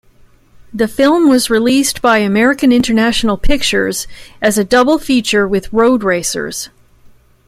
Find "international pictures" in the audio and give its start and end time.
2.71-4.07